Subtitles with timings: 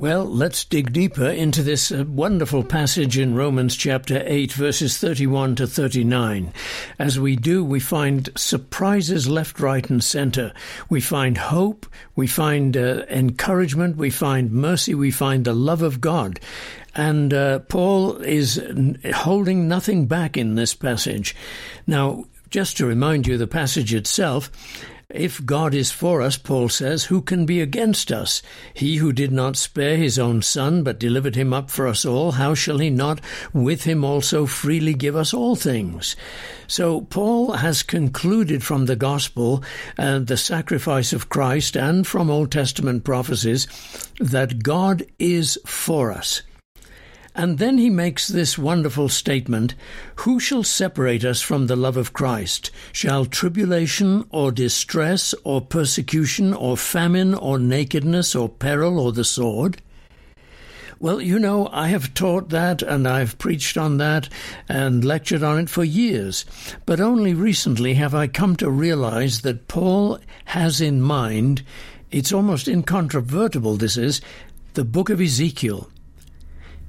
[0.00, 5.56] Well, let's dig deeper into this uh, wonderful passage in Romans chapter 8, verses 31
[5.56, 6.54] to 39.
[6.98, 10.54] As we do, we find surprises left, right, and center.
[10.88, 11.84] We find hope,
[12.16, 16.40] we find uh, encouragement, we find mercy, we find the love of God.
[16.94, 18.58] And uh, Paul is
[19.14, 21.36] holding nothing back in this passage.
[21.86, 24.50] Now, just to remind you, the passage itself
[25.14, 28.42] if God is for us, Paul says, who can be against us?
[28.74, 32.32] He who did not spare his own son, but delivered him up for us all,
[32.32, 33.20] how shall he not
[33.52, 36.16] with him also freely give us all things?
[36.66, 39.62] So Paul has concluded from the gospel
[39.98, 43.66] and the sacrifice of Christ and from Old Testament prophecies
[44.18, 46.42] that God is for us.
[47.40, 49.74] And then he makes this wonderful statement
[50.16, 52.70] Who shall separate us from the love of Christ?
[52.92, 59.80] Shall tribulation or distress or persecution or famine or nakedness or peril or the sword?
[60.98, 64.28] Well, you know, I have taught that and I've preached on that
[64.68, 66.44] and lectured on it for years,
[66.84, 71.62] but only recently have I come to realize that Paul has in mind,
[72.10, 74.20] it's almost incontrovertible, this is,
[74.74, 75.88] the book of Ezekiel.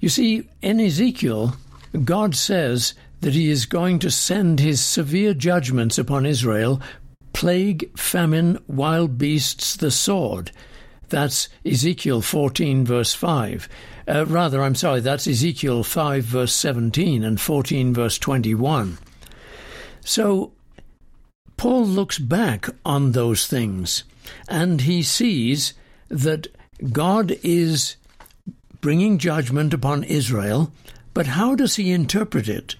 [0.00, 1.56] You see, in Ezekiel,
[2.04, 6.80] God says that he is going to send his severe judgments upon Israel
[7.32, 10.50] plague, famine, wild beasts, the sword.
[11.08, 13.68] That's Ezekiel 14, verse 5.
[14.08, 18.98] Uh, rather, I'm sorry, that's Ezekiel 5, verse 17 and 14, verse 21.
[20.04, 20.52] So,
[21.56, 24.04] Paul looks back on those things
[24.48, 25.74] and he sees
[26.08, 26.48] that
[26.92, 27.96] God is
[28.80, 30.72] bringing judgment upon Israel,
[31.14, 32.76] but how does he interpret it?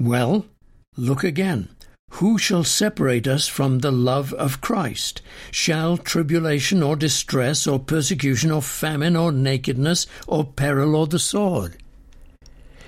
[0.00, 0.46] Well,
[0.96, 1.68] look again.
[2.12, 5.20] Who shall separate us from the love of Christ?
[5.50, 11.76] Shall tribulation or distress or persecution or famine or nakedness or peril or the sword?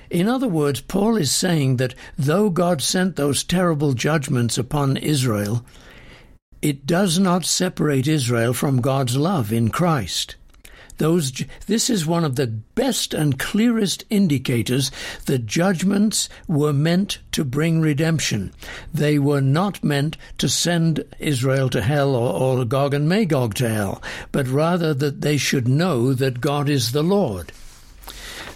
[0.09, 5.65] In other words, Paul is saying that though God sent those terrible judgments upon Israel,
[6.63, 10.37] it does not separate Israel from God's love in Christ.
[11.01, 11.33] Those,
[11.67, 14.91] this is one of the best and clearest indicators
[15.25, 18.53] that judgments were meant to bring redemption.
[18.93, 23.69] They were not meant to send Israel to hell or, or Gog and Magog to
[23.71, 27.51] hell, but rather that they should know that God is the Lord.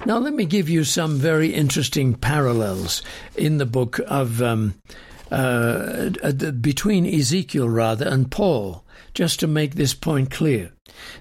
[0.05, 3.01] Now, let me give you some very interesting parallels
[3.37, 4.75] in the book of um,
[5.35, 8.85] uh, uh between Ezekiel rather and Paul,
[9.15, 10.73] just to make this point clear.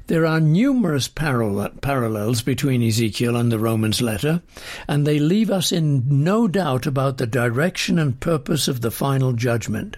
[0.07, 4.41] There are numerous parallels between Ezekiel and the Romans letter,
[4.88, 9.34] and they leave us in no doubt about the direction and purpose of the final
[9.34, 9.97] judgment.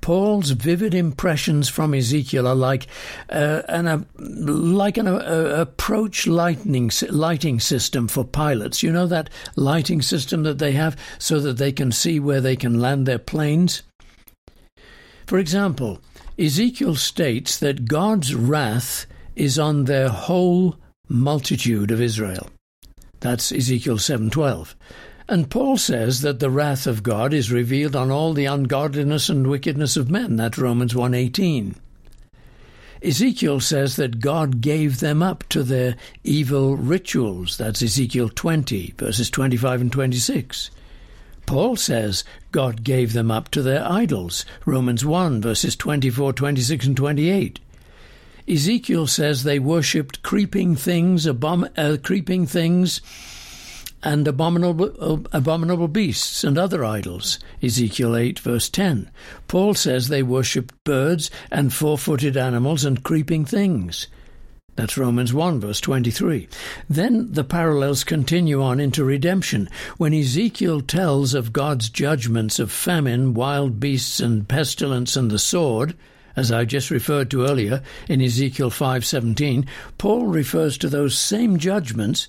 [0.00, 2.86] Paul's vivid impressions from Ezekiel are like
[3.30, 8.82] uh, an uh, like an uh, approach lightning lighting system for pilots.
[8.82, 12.56] You know that lighting system that they have so that they can see where they
[12.56, 13.82] can land their planes.
[15.26, 16.00] For example,
[16.38, 20.76] Ezekiel states that God's wrath is on their whole
[21.08, 22.48] multitude of Israel.
[23.20, 24.74] That's Ezekiel 7:12.
[25.28, 29.46] And Paul says that the wrath of God is revealed on all the ungodliness and
[29.46, 30.36] wickedness of men.
[30.36, 31.74] That's Romans 1:18.
[33.02, 37.56] Ezekiel says that God gave them up to their evil rituals.
[37.56, 40.70] That's Ezekiel 20, verses 25 and 26.
[41.44, 44.44] Paul says God gave them up to their idols.
[44.64, 47.60] Romans 1, verses 24, 26, and 28.
[48.48, 53.00] Ezekiel says they worshipped creeping things, abom- uh, creeping things,
[54.02, 57.38] and abominable, abominable beasts and other idols.
[57.62, 59.10] Ezekiel 8, verse 10.
[59.48, 64.06] Paul says they worshipped birds and four footed animals and creeping things.
[64.76, 66.48] That's Romans 1, verse 23.
[66.88, 69.70] Then the parallels continue on into redemption.
[69.96, 75.96] When Ezekiel tells of God's judgments of famine, wild beasts, and pestilence and the sword,
[76.36, 79.64] as I just referred to earlier in Ezekiel 5:17,
[79.96, 82.28] Paul refers to those same judgments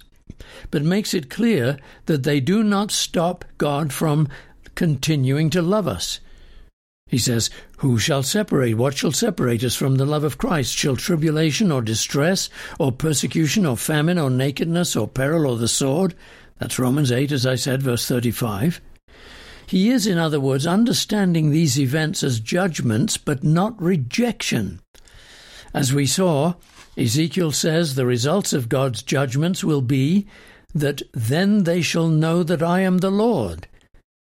[0.71, 4.27] but makes it clear that they do not stop God from
[4.75, 6.19] continuing to love us.
[7.07, 8.75] He says, Who shall separate?
[8.75, 10.75] What shall separate us from the love of Christ?
[10.75, 16.15] Shall tribulation or distress or persecution or famine or nakedness or peril or the sword?
[16.59, 18.81] That's Romans 8, as I said, verse 35.
[19.67, 24.81] He is, in other words, understanding these events as judgments but not rejection.
[25.73, 26.55] As we saw,
[26.97, 30.25] Ezekiel says the results of God's judgments will be
[30.73, 33.67] that then they shall know that I am the Lord.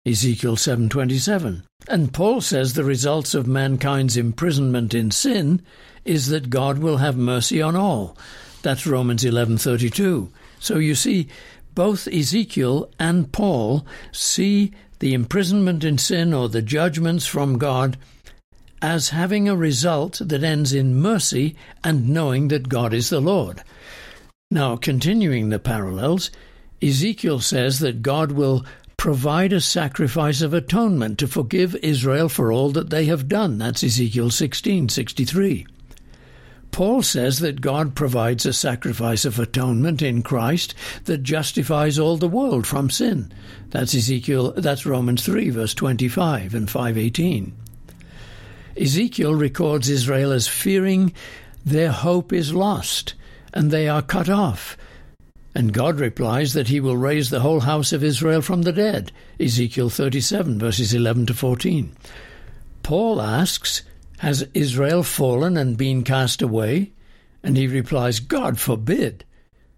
[0.05, 1.63] Ezekiel 7:27.
[1.89, 5.63] And Paul says the results of mankind's imprisonment in sin
[6.05, 8.17] is that God will have mercy on all.
[8.63, 10.31] That's Romans 11:32.
[10.59, 11.29] So you see
[11.75, 17.97] both Ezekiel and Paul see the imprisonment in sin or the judgments from God
[18.85, 23.63] as having a result that ends in mercy and knowing that God is the Lord.
[24.51, 26.31] Now, continuing the parallels,
[26.83, 28.67] Ezekiel says that God will
[28.99, 33.57] provide a sacrifice of atonement to forgive Israel for all that they have done.
[33.57, 35.67] That's Ezekiel 16:63.
[36.71, 42.29] Paul says that God provides a sacrifice of atonement in Christ that justifies all the
[42.29, 43.33] world from sin.
[43.71, 47.55] That's Ezekiel that's Romans 3 verse 25 and 518.
[48.77, 51.13] Ezekiel records Israel as fearing
[51.65, 53.15] their hope is lost
[53.53, 54.77] and they are cut off.
[55.55, 59.13] And God replies that he will raise the whole house of Israel from the dead.
[59.39, 61.95] Ezekiel 37 verses 11 to 14.
[62.83, 63.83] Paul asks,
[64.19, 66.93] has Israel fallen and been cast away?
[67.43, 69.25] And he replies, God forbid.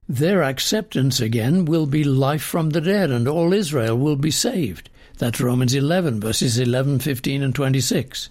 [0.09, 4.89] Their acceptance again will be life from the dead, and all Israel will be saved.
[5.19, 8.31] That's Romans 11, verses 11, 15, and 26.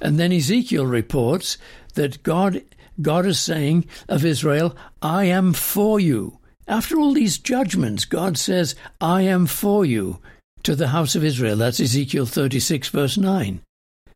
[0.00, 1.58] And then Ezekiel reports
[1.94, 2.62] that God,
[3.00, 6.38] God is saying of Israel, I am for you.
[6.66, 10.20] After all these judgments, God says, I am for you
[10.62, 11.56] to the house of Israel.
[11.56, 13.60] That's Ezekiel 36, verse 9.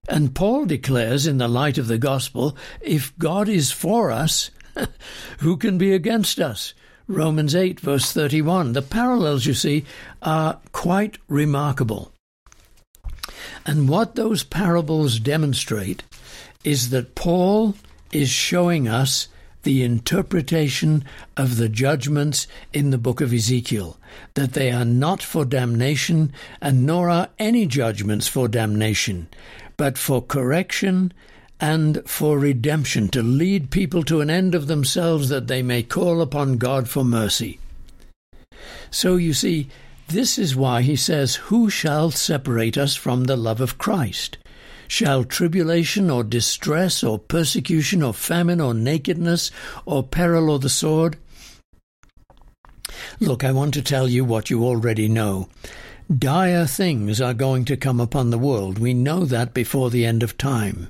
[0.08, 4.50] And Paul declares in the light of the gospel if God is for us,
[5.40, 6.72] who can be against us?
[7.06, 8.72] Romans 8, verse 31.
[8.72, 9.84] The parallels, you see,
[10.22, 12.12] are quite remarkable.
[13.66, 16.02] And what those parables demonstrate
[16.64, 17.74] is that Paul
[18.12, 19.28] is showing us
[19.62, 21.04] the interpretation
[21.36, 23.98] of the judgments in the book of Ezekiel,
[24.34, 29.28] that they are not for damnation, and nor are any judgments for damnation,
[29.76, 31.12] but for correction
[31.60, 36.22] and for redemption, to lead people to an end of themselves that they may call
[36.22, 37.58] upon God for mercy.
[38.90, 39.68] So you see,
[40.08, 44.38] this is why he says, Who shall separate us from the love of Christ?
[44.86, 49.50] Shall tribulation or distress or persecution or famine or nakedness
[49.84, 51.18] or peril or the sword?
[53.20, 55.48] Look, I want to tell you what you already know.
[56.10, 58.78] Dire things are going to come upon the world.
[58.78, 60.88] We know that before the end of time.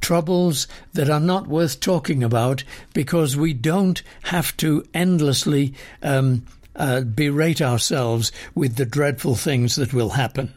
[0.00, 6.44] Troubles that are not worth talking about because we don't have to endlessly um,
[6.78, 10.54] uh, berate ourselves with the dreadful things that will happen.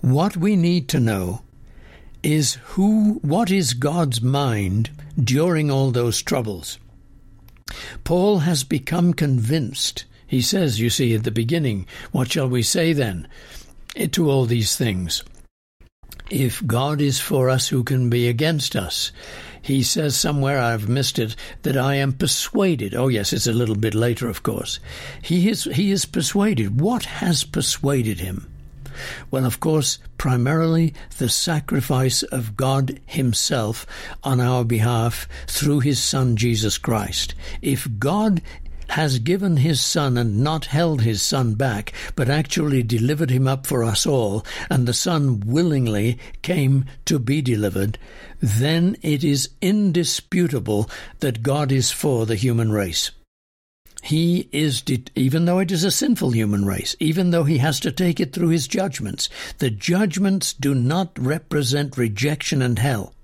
[0.00, 1.42] What we need to know
[2.22, 4.90] is who, what is God's mind
[5.22, 6.78] during all those troubles.
[8.04, 12.92] Paul has become convinced he says, you see, at the beginning, What shall we say
[12.92, 13.28] then
[14.10, 15.22] to all these things?
[16.30, 19.12] If God is for us, who can be against us?
[19.66, 22.94] He says somewhere, I've missed it, that I am persuaded.
[22.94, 24.78] Oh, yes, it's a little bit later, of course.
[25.20, 26.80] He is, he is persuaded.
[26.80, 28.46] What has persuaded him?
[29.28, 33.84] Well, of course, primarily the sacrifice of God Himself
[34.22, 37.34] on our behalf through His Son Jesus Christ.
[37.60, 38.42] If God
[38.90, 43.66] has given his Son and not held his Son back, but actually delivered him up
[43.66, 47.98] for us all, and the Son willingly came to be delivered,
[48.40, 50.88] then it is indisputable
[51.20, 53.10] that God is for the human race.
[54.02, 54.84] He is,
[55.16, 58.32] even though it is a sinful human race, even though he has to take it
[58.32, 63.14] through his judgments, the judgments do not represent rejection and hell.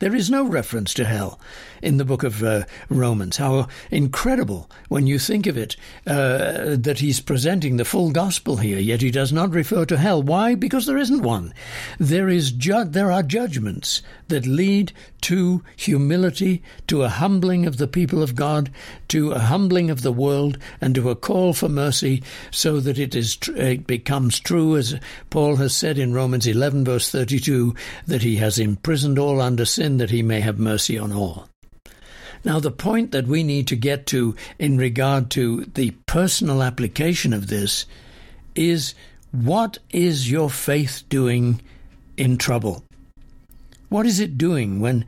[0.00, 1.40] There is no reference to hell
[1.82, 3.36] in the book of uh, Romans.
[3.36, 5.76] How incredible when you think of it
[6.06, 10.22] uh, that he's presenting the full gospel here, yet he does not refer to hell.
[10.22, 10.54] Why?
[10.54, 11.52] Because there isn't one.
[11.98, 17.88] There is ju- there are judgments that lead to humility, to a humbling of the
[17.88, 18.70] people of God,
[19.08, 23.14] to a humbling of the world, and to a call for mercy, so that it
[23.14, 24.98] is tr- it becomes true, as
[25.30, 27.74] Paul has said in Romans 11 verse 32,
[28.06, 31.48] that he has imprisoned all under sin, that he may have mercy on all.
[32.44, 37.32] Now, the point that we need to get to in regard to the personal application
[37.32, 37.86] of this
[38.54, 38.94] is
[39.32, 41.60] what is your faith doing
[42.16, 42.84] in trouble?
[43.88, 45.04] What is it doing when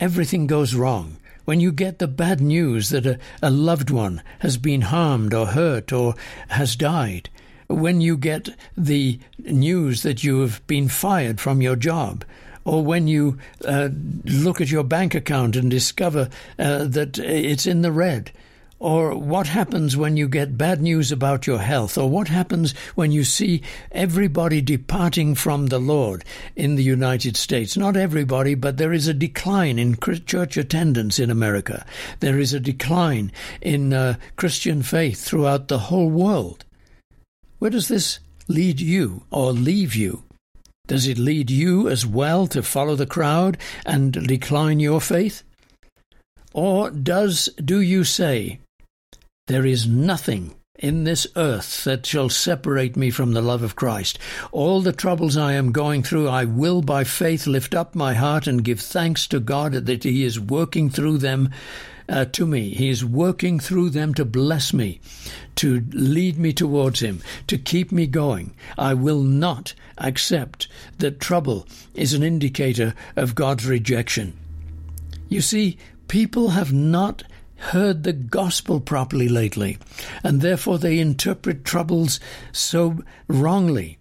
[0.00, 1.16] everything goes wrong?
[1.44, 5.46] When you get the bad news that a, a loved one has been harmed or
[5.46, 6.14] hurt or
[6.48, 7.28] has died?
[7.68, 12.24] When you get the news that you have been fired from your job?
[12.64, 13.90] Or when you uh,
[14.24, 16.28] look at your bank account and discover
[16.58, 18.32] uh, that it's in the red,
[18.84, 21.96] Or what happens when you get bad news about your health?
[21.96, 26.22] Or what happens when you see everybody departing from the Lord
[26.54, 27.78] in the United States?
[27.78, 31.86] Not everybody, but there is a decline in church attendance in America.
[32.20, 36.66] There is a decline in uh, Christian faith throughout the whole world.
[37.60, 38.18] Where does this
[38.48, 40.24] lead you or leave you?
[40.86, 45.42] Does it lead you as well to follow the crowd and decline your faith?
[46.52, 48.60] Or does do you say,
[49.46, 54.18] there is nothing in this earth that shall separate me from the love of Christ.
[54.50, 58.46] All the troubles I am going through, I will by faith lift up my heart
[58.46, 61.50] and give thanks to God that He is working through them
[62.08, 62.70] uh, to me.
[62.70, 65.00] He is working through them to bless me,
[65.56, 68.54] to lead me towards Him, to keep me going.
[68.78, 70.68] I will not accept
[70.98, 74.34] that trouble is an indicator of God's rejection.
[75.28, 77.22] You see, people have not
[77.56, 79.78] heard the gospel properly lately,
[80.22, 82.20] and therefore they interpret troubles
[82.52, 83.98] so wrongly.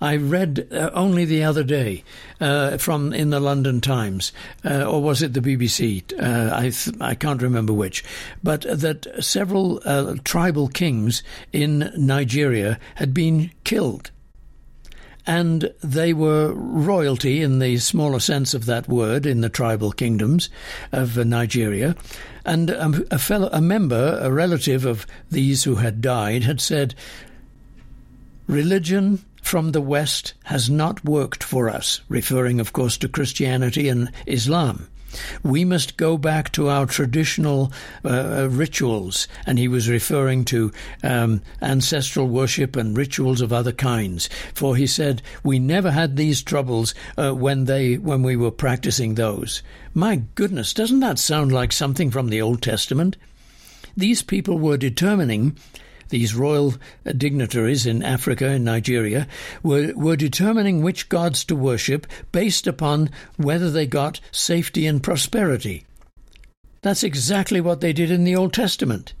[0.00, 2.04] I read uh, only the other day
[2.40, 4.32] uh, from in the London Times,
[4.64, 6.02] uh, or was it the BBC?
[6.20, 8.04] Uh, I th- I can't remember which,
[8.42, 11.22] but that several uh, tribal kings
[11.52, 14.10] in Nigeria had been killed
[15.26, 20.48] and they were royalty in the smaller sense of that word in the tribal kingdoms
[20.92, 21.96] of Nigeria.
[22.44, 26.94] And a, fellow, a member, a relative of these who had died, had said,
[28.46, 34.10] Religion from the West has not worked for us, referring, of course, to Christianity and
[34.26, 34.88] Islam.
[35.44, 37.72] We must go back to our traditional
[38.04, 40.72] uh, uh, rituals, and he was referring to
[41.04, 44.28] um, ancestral worship and rituals of other kinds.
[44.52, 49.14] For he said we never had these troubles uh, when they when we were practicing
[49.14, 49.62] those.
[49.94, 53.16] My goodness, doesn't that sound like something from the Old Testament?
[53.96, 55.56] These people were determining
[56.08, 59.26] these royal uh, dignitaries in Africa and Nigeria
[59.62, 65.84] were, were determining which gods to worship based upon whether they got safety and prosperity.
[66.82, 69.12] That's exactly what they did in the Old Testament.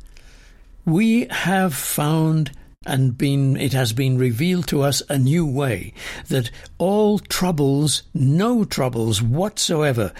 [0.84, 2.52] We have found
[2.86, 5.92] and been it has been revealed to us a new way
[6.28, 10.12] that all troubles, no troubles whatsoever,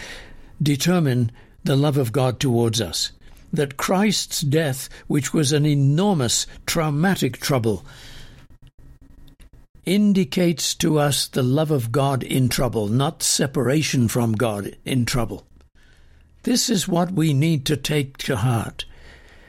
[0.60, 1.30] determine
[1.62, 3.12] the love of God towards us
[3.52, 7.84] that Christ's death, which was an enormous traumatic trouble,
[9.84, 15.46] indicates to us the love of God in trouble, not separation from God in trouble.
[16.42, 18.84] This is what we need to take to heart.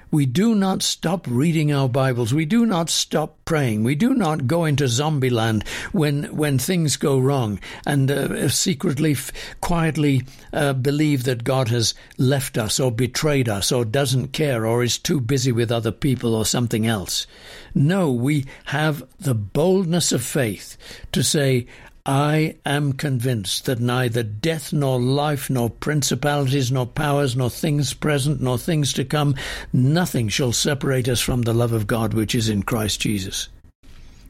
[0.09, 2.33] We do not stop reading our Bibles.
[2.33, 3.83] We do not stop praying.
[3.83, 9.11] We do not go into zombie land when, when things go wrong and uh, secretly,
[9.11, 10.23] f- quietly
[10.53, 14.97] uh, believe that God has left us or betrayed us or doesn't care or is
[14.97, 17.27] too busy with other people or something else.
[17.75, 20.77] No, we have the boldness of faith
[21.11, 21.67] to say,
[22.09, 28.39] I am convinced that neither death nor life, nor principalities, nor powers, nor things present,
[28.39, 29.35] nor things to come,
[29.73, 33.49] nothing shall separate us from the love of God which is in Christ Jesus.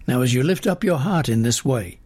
[0.07, 1.99] Now, as you lift up your heart in this way,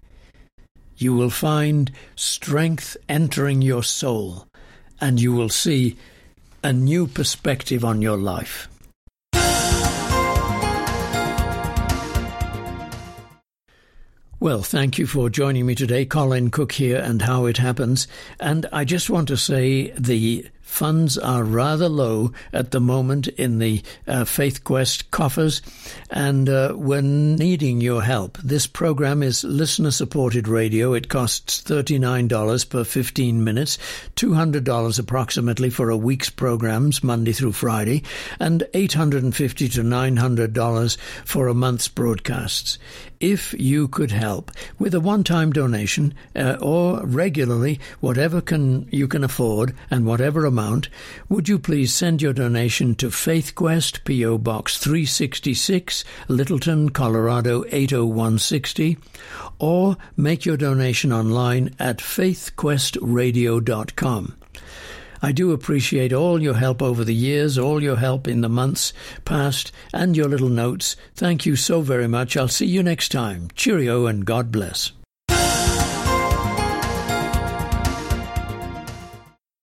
[0.97, 4.47] you will find strength entering your soul,
[4.99, 5.95] and you will see
[6.65, 8.67] a new perspective on your life.
[14.41, 16.03] Well, thank you for joining me today.
[16.03, 18.07] Colin Cook here and How It Happens.
[18.39, 23.59] And I just want to say the funds are rather low at the moment in
[23.59, 25.61] the uh, Faith Quest coffers,
[26.09, 28.39] and uh, we're needing your help.
[28.39, 30.93] This program is listener supported radio.
[30.93, 33.77] It costs $39 per 15 minutes,
[34.15, 38.01] $200 approximately for a week's programs, Monday through Friday,
[38.39, 42.79] and 850 to $900 for a month's broadcasts.
[43.21, 44.49] If you could help
[44.79, 50.89] with a one-time donation uh, or regularly, whatever can you can afford and whatever amount
[51.29, 54.39] would you please send your donation to FaithQuest, P.O.
[54.39, 58.97] Box 366, Littleton, Colorado 80160,
[59.59, 64.35] or make your donation online at faithquestradio.com.
[65.21, 68.93] I do appreciate all your help over the years, all your help in the months
[69.25, 70.95] past, and your little notes.
[71.15, 72.35] Thank you so very much.
[72.35, 73.49] I'll see you next time.
[73.55, 74.91] Cheerio and God bless.